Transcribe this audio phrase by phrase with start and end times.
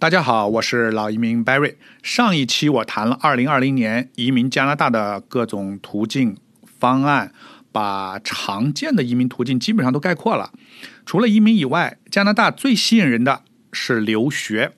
[0.00, 1.74] 大家好，我是老移民 Barry。
[2.04, 6.36] 上一期我谈了2020年移民加拿大的各种途径
[6.78, 7.32] 方案，
[7.72, 10.52] 把常见的移民途径基本上都概括了。
[11.04, 13.42] 除了移民以外，加拿大最吸引人的
[13.72, 14.70] 是留学。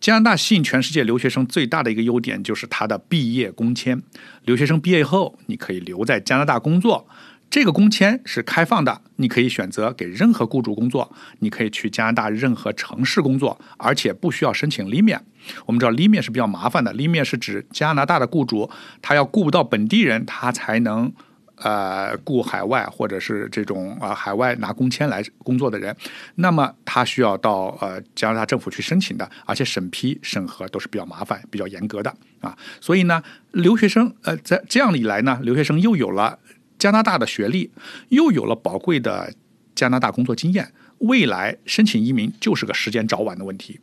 [0.00, 4.00] 加拿大吸引全世界留学生最大的一个优点就是它的毕业工签。
[4.44, 7.08] 留学生毕业后，你可以留在加拿大工作。
[7.54, 15.22] 这个工签是开放的，你可以选择给任何雇主工作，你可以去加拿大任何城市工作，而且不需要申请 l i m i
[15.64, 18.68] 我们知道 l i m i 是比较麻烦的 l i m i 是指加拿大的雇主
[19.00, 21.12] 他要雇不到本地人，他才能
[21.58, 25.96] 呃雇海外或者是这种啊海外拿工签来工作的人，
[26.34, 32.58] 那么他需要到呃加拿大政府去申请的，而且审批审核都是比较麻烦、比较严格的啊。
[32.80, 36.40] 所以呢，留学生呃在这样一来呢，留学生又有了。
[36.78, 37.70] 加拿大的学历
[38.08, 39.34] 又有了宝贵的
[39.74, 43.80] 加拿大工作经验，未来申请移民就是个时间早晚的问题。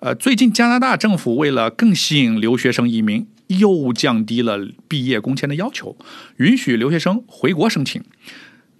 [0.00, 5.96] 呃，最近加拿大政府为了更吸引留学生移民，又降低了毕业工签的要求，
[6.36, 8.02] 允许留学生回国申请。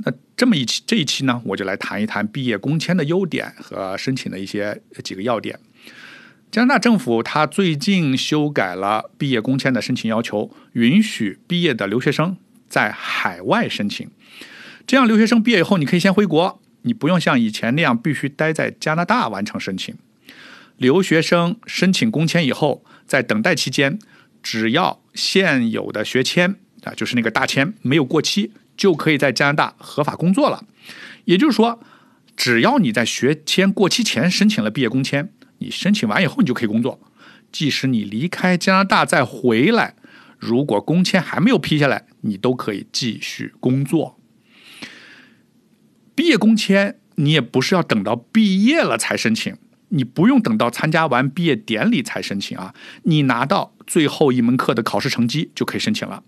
[0.04, 5.58] 那这么一期这一期呢，我就来谈一谈毕业工签的优点和申请的一些几个要点。
[6.50, 12.36] 加拿大政府它最近修改了毕业工签的申请要求，允许毕业的留学生。
[12.69, 14.09] 在海外申请，
[14.86, 19.95] 这样留学生毕业以后，你可以先回国，你不用像以前那样必须待在加拿大完成申请。
[20.77, 23.98] 留学生申请工签以后，在等待期间，
[24.42, 30.62] 只要现有的学签啊，就是那个大签没有过期，就可以在加拿大合法工作了。
[31.25, 31.81] 也就是说，
[32.37, 37.00] 只要你在学签过期前申请了毕业工签，你申请完以后你就可以工作，
[37.50, 39.94] 即使你离开加拿大再回来。
[40.38, 44.18] 如果工签还没有批下来，你都可以继续工作。
[46.14, 49.56] 毕业工签你也不是要等到毕业了才申请，
[49.88, 56.22] 你不用等到参加完毕业典礼才申请啊，你拿到最后一门课的考试成绩就可以申请了。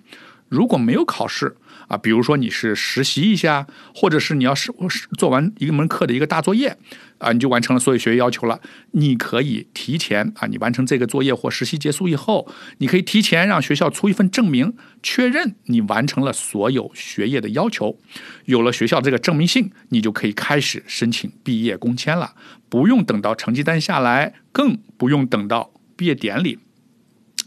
[0.48, 1.56] 如果没有考试
[1.88, 4.72] 啊，比如说你是实习一下，或者是你要是
[5.16, 6.76] 做完一门课的一个大作业
[7.18, 8.60] 啊，你就完成了所有学业要求了，
[8.92, 17.98] 你可以提前啊，你完成这个作业或实习结束以后，你可以提前让学校出一份证明，确认你完成了所有学业的要求。
[18.44, 22.34] 有了学校这个证明信，你就可以开始申请毕业工签了，
[22.68, 26.58] 不用等到成绩单下来，更不用等到毕业典礼。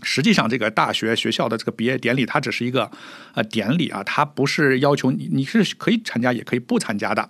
[0.04, 2.90] 实际上，这个大学学校的这个毕业典礼，它只是一个
[3.34, 7.22] 呃典礼啊，它不是要求你你是可以参加，也可以不参加的。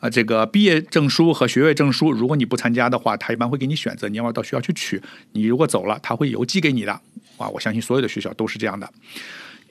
[0.00, 5.02] 啊，这个毕业证书和学位证书，如果你不参加的话，他一般会给你选择，你要不要到学校去取？
[5.32, 6.92] 你如果走了，他会邮寄给你的。
[7.38, 8.92] 啊，我相信所有的学校都是这样的。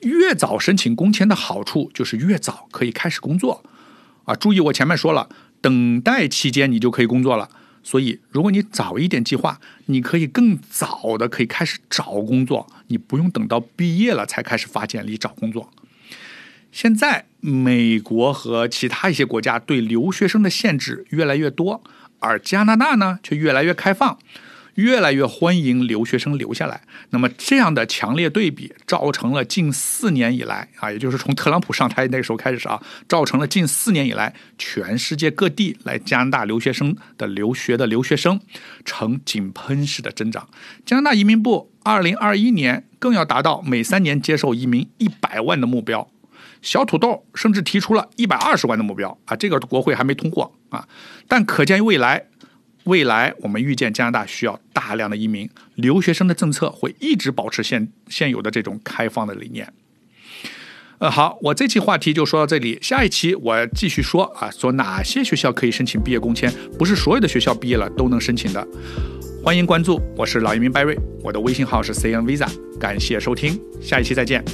[0.00, 3.64] 越早申请工签的好处就是越早可以开始工作。
[4.24, 5.28] 啊，注意我前面说了，
[5.60, 7.48] 等待期间你就可以工作了。
[7.82, 15.70] 所以，如果你早一点计划，你可以更早的可以开始找工作，你不用等到毕业了才开始发简历找工作。
[16.70, 21.82] 现在，美国和其他一些国家对留学生的限制越来越多，
[22.20, 24.18] 而加拿大呢却越来越开放。
[24.74, 38.40] 越来越欢迎留学生留下来，那么这样的强烈对比，造成了近四年以来啊，也就是从特朗普上台那个时候开始啊，造成了近四年以来，全世界各地来加拿大留学生的留学的留学生
[38.84, 40.48] 呈井喷式的增长。
[40.86, 46.08] 加拿大移民部二零二一年更要达到每三年接受移民一百万的目标，
[46.62, 50.88] 小土豆甚至提出了一百二十万的目标啊，这个国会还没通过啊，
[51.28, 52.26] 但可见未来。
[52.84, 59.72] 未来我们预见加拿大需要大量的移民，留学生的政策会一直保持现现有的这种开放的理念。
[60.98, 68.66] 呃，好，我这期话题就说到这里，下一期我继续说啊，说哪些学校可以申请毕业工签，不是所有的学校毕业了都能申请的。
[69.44, 74.44] 欢迎关注，我是老移民 Barry，我的微信号是 CN Visa，感谢收听，下一期再见。